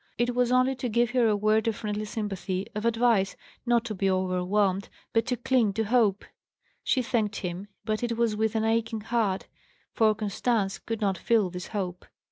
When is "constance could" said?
10.15-11.01